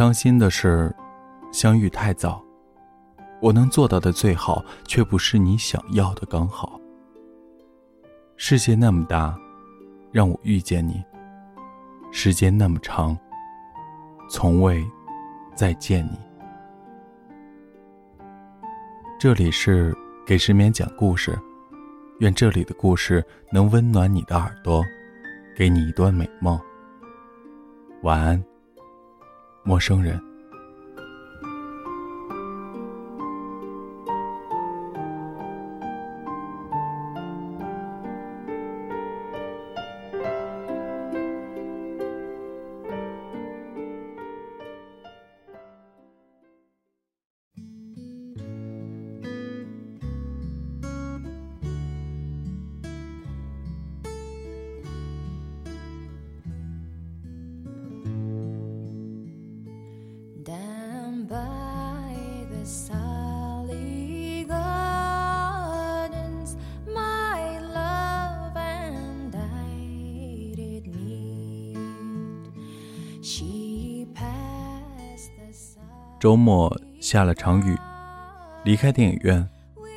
[0.00, 0.90] 伤心的是，
[1.52, 2.42] 相遇太早。
[3.38, 6.80] 我能做到的最好，却不是你想要的刚好。
[8.38, 9.38] 世界那么大，
[10.10, 11.04] 让我遇见你；
[12.10, 13.14] 时间那么长，
[14.30, 14.82] 从未
[15.54, 16.18] 再见你。
[19.18, 19.94] 这里是
[20.26, 21.38] 给失眠讲故事，
[22.20, 23.22] 愿这里的故事
[23.52, 24.82] 能温暖你的耳朵，
[25.54, 26.58] 给你一段美梦。
[28.00, 28.42] 晚安，
[29.70, 30.29] 陌生人。
[76.18, 77.76] 周末下了场雨，
[78.64, 79.46] 离开电影院，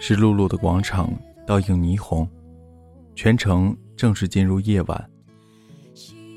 [0.00, 1.12] 是露露的广场
[1.46, 2.28] 倒映霓虹，
[3.16, 5.10] 全程正式进入夜晚。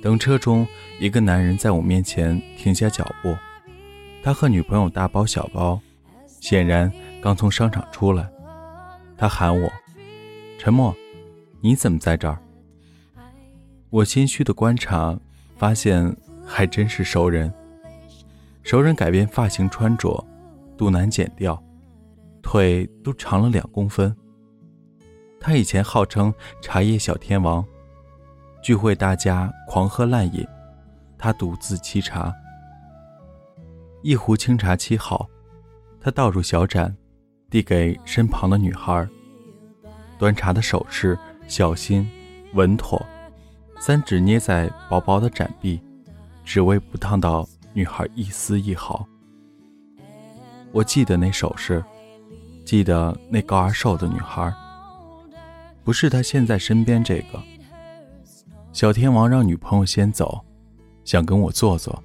[0.02, 0.66] 等车中，
[0.99, 3.35] 一个男人在我面前停下脚步，
[4.23, 5.80] 他和女朋友大包小包，
[6.27, 6.91] 显然
[7.22, 8.30] 刚从商场出来。
[9.17, 9.72] 他喊我
[10.59, 10.95] ：“陈默，
[11.59, 12.38] 你怎么在这儿？”
[13.89, 15.19] 我心虚的观察，
[15.58, 17.52] 发现还真是熟人。
[18.63, 20.23] 熟人改变发型、穿着，
[20.78, 21.61] 肚腩减掉，
[22.44, 24.16] 腿都长了两公分。
[25.39, 27.66] 他以前号称茶叶小天王，
[28.62, 30.47] 聚会大家狂喝滥饮，
[31.17, 32.31] 他独自沏茶。
[34.01, 35.29] 一壶清茶沏好，
[36.00, 36.95] 他倒入小盏，
[37.50, 39.07] 递给身旁的女孩。
[40.17, 41.17] 端茶的手势
[41.47, 42.07] 小心、
[42.53, 43.03] 稳妥，
[43.79, 45.81] 三指捏在薄薄的盏壁，
[46.44, 47.47] 只为不烫到。
[47.73, 49.07] 女孩一丝一毫，
[50.73, 51.81] 我记得那手势，
[52.66, 54.53] 记得那高而瘦的女孩，
[55.81, 57.41] 不是他现在身边这个。
[58.73, 60.44] 小天王让女朋友先走，
[61.06, 62.03] 想跟我坐坐。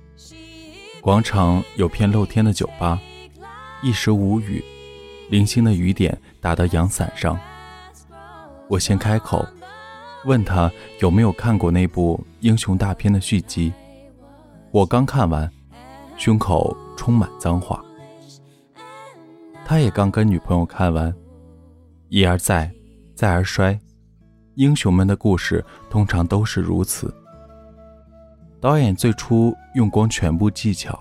[1.07, 3.01] 广场有片露天的酒吧，
[3.81, 4.61] 一时无语，
[5.31, 7.39] 零星的雨点打到阳伞上。
[8.69, 9.47] 我先开口，
[10.25, 10.69] 问他
[10.99, 13.73] 有没有看过那部英雄大片的续集。
[14.73, 15.49] 我刚看完。
[16.17, 17.81] 胸口充满脏话。
[19.65, 21.15] 他也刚跟女朋友看完，
[22.09, 22.69] 一而再，
[23.15, 23.79] 再而衰。
[24.57, 27.15] 英雄们的故事通常都是如此。
[28.61, 30.99] 导演最初用光全部技巧，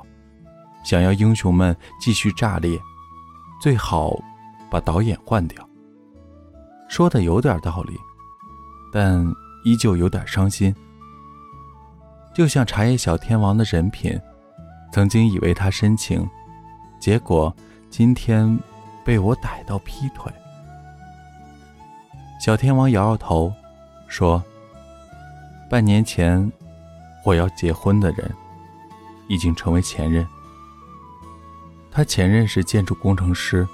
[0.84, 2.80] 想要英雄们继续炸裂，
[3.62, 4.18] 最好
[4.70, 5.68] 把导演换掉。
[6.88, 7.98] 说的有点道理，
[8.94, 9.26] 但
[9.64, 10.74] 依旧有点伤心。
[12.34, 14.20] 就像茶叶小天王的人品。
[14.92, 16.26] 曾经以为他深情，
[17.02, 17.54] 结果
[17.90, 18.58] 今天
[19.04, 20.32] 被我逮到劈腿。
[22.40, 23.52] 小天王摇摇头，
[24.08, 24.42] 说
[25.70, 26.50] ：“半年前
[27.26, 28.34] 我要结婚的人，
[29.28, 30.26] 已经成为前任。
[31.92, 33.68] 他前任是建筑工程师，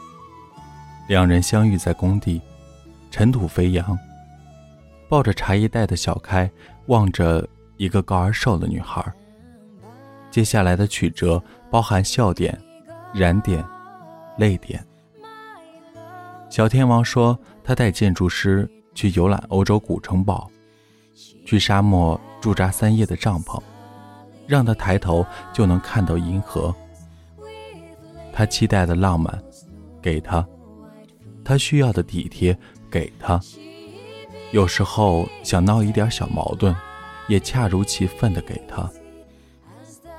[1.08, 2.42] 两人相遇在工地，
[3.12, 3.98] 尘土飞扬，
[5.10, 6.50] 抱着茶叶袋的小开
[6.86, 7.48] 望着
[7.78, 9.04] 一个高而瘦的女孩。”
[10.32, 12.58] 接下来的曲折包含笑点、
[13.14, 13.62] 燃点、
[14.38, 14.82] 泪点。
[16.50, 20.50] 小天王说，他带建筑师去游览欧洲古城堡，
[21.46, 23.62] 去沙漠驻扎三夜的帐篷，
[24.48, 26.76] 让他抬头就能看到银河。
[28.34, 29.42] 他期待的浪漫，
[30.02, 30.44] 给他；
[31.46, 32.58] 他需要的体贴，
[32.90, 33.40] 给他。
[34.52, 36.76] 有时候想闹一点小矛盾，
[37.28, 38.90] 也恰如其分的给他。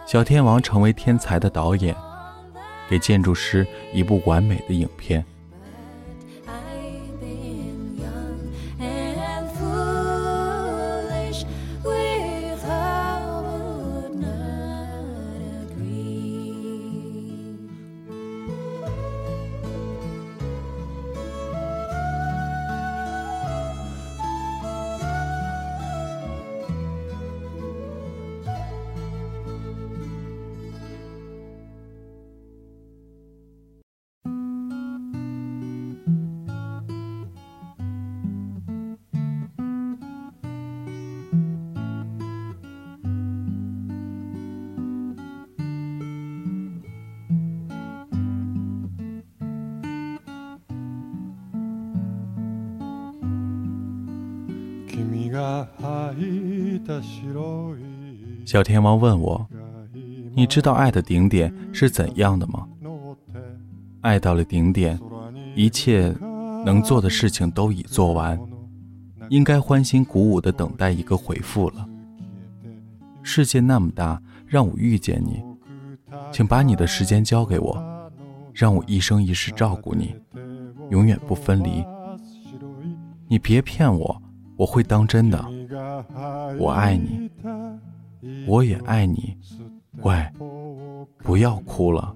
[0.07, 1.95] 小天王成为天才的导演，
[2.89, 5.25] 给建筑师一部完美的影片。
[58.45, 59.49] 小天王问我
[60.37, 62.69] ：“你知道爱的顶点是怎样的吗？”
[64.03, 65.01] 爱到了顶点，
[65.57, 66.15] 一切
[66.67, 68.39] 能做的事情都已做完，
[69.31, 71.89] 应该欢欣鼓舞地等待一个回复了。
[73.23, 75.43] 世界那么大，让我遇见你，
[76.31, 78.11] 请把你的时间交给我，
[78.53, 80.15] 让我一生一世照顾你，
[80.91, 81.83] 永远不分离。
[83.29, 84.22] 你别骗我，
[84.63, 85.45] 我会当真的。
[86.57, 87.29] 我爱你，
[88.47, 89.37] 我也爱你。
[90.03, 90.25] 喂，
[91.19, 92.15] 不要哭了。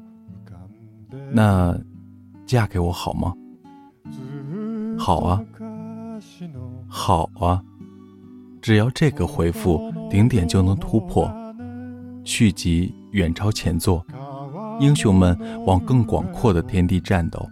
[1.32, 1.76] 那，
[2.46, 3.34] 嫁给我好吗？
[4.96, 5.44] 好啊，
[6.86, 7.60] 好啊，
[8.62, 11.28] 只要这个回复顶点就能突破，
[12.22, 14.06] 续集远超前作，
[14.78, 17.44] 英雄们往更广阔的天地战斗。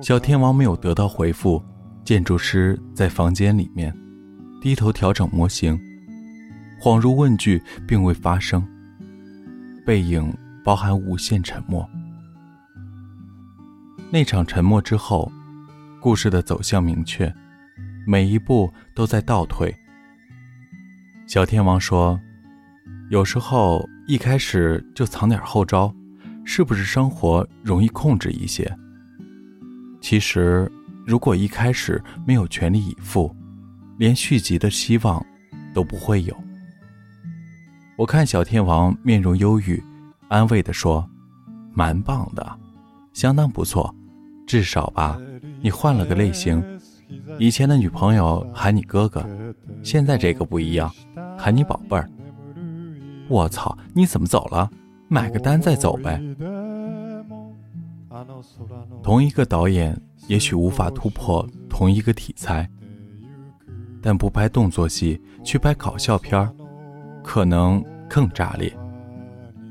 [0.00, 1.62] 小天王没有得到回复，
[2.04, 3.94] 建筑师在房间里面
[4.60, 5.78] 低头调整模型，
[6.78, 8.62] 恍如问句并未发生，
[9.86, 11.88] 背影包含无限沉默。
[14.10, 15.32] 那场沉默之后，
[15.98, 17.34] 故事的走向明确，
[18.06, 19.74] 每一步都在倒退。
[21.26, 22.20] 小天王说
[23.10, 25.92] ：“有时候一开始就藏点后招，
[26.44, 28.70] 是不是生活容易控制一些？
[30.02, 30.70] 其实，
[31.04, 33.34] 如果一开始没有全力以赴，
[33.98, 35.24] 连续集的希望
[35.72, 36.36] 都不会有。”
[37.96, 39.82] 我看小天王面容忧郁，
[40.28, 41.08] 安慰地说
[41.72, 42.58] ：“蛮棒的，
[43.12, 43.94] 相当不错。”
[44.46, 45.18] 至少吧，
[45.62, 46.62] 你换了个类型。
[47.38, 49.24] 以前的女朋友喊你哥哥，
[49.82, 50.92] 现在这个不一样，
[51.38, 52.10] 喊你宝贝儿。
[53.28, 54.70] 我操，你怎么走了？
[55.08, 56.20] 买个单再走呗。
[59.02, 62.68] 同一个导演也许无法突破同一个题材，
[64.00, 66.50] 但不拍动作戏去拍搞笑片，
[67.22, 68.72] 可能更炸裂。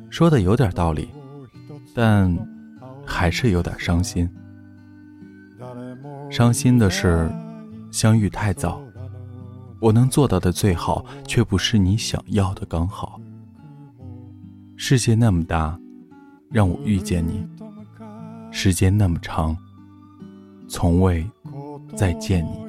[0.09, 1.09] 说的有点道理，
[1.93, 2.35] 但
[3.05, 4.29] 还是有点伤心。
[6.29, 7.31] 伤心的是，
[7.91, 8.81] 相遇太早，
[9.79, 13.19] 我能做到的最好，却不是你想要的刚好。
[14.75, 15.79] 世界那么大，
[16.49, 17.47] 让我遇见你；
[18.53, 19.57] 时间那么长，
[20.69, 21.27] 从未
[21.97, 22.63] 再见你。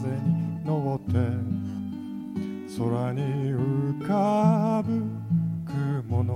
[0.00, 1.14] 風に乗って
[2.78, 5.02] 空に浮かぶ
[5.66, 6.34] 雲の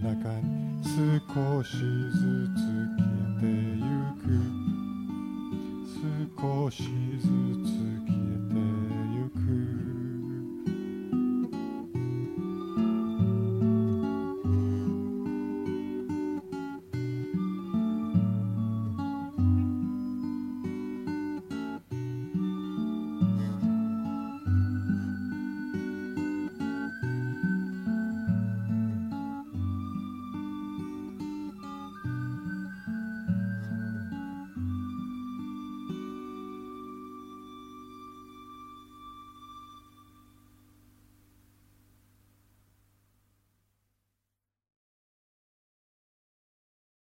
[0.00, 0.48] 中に
[0.84, 1.80] 少しず
[2.54, 2.58] つ
[2.94, 3.82] 消えてゆ
[4.22, 4.30] く
[6.40, 6.76] 少し
[7.18, 7.99] ずつ消えてゆく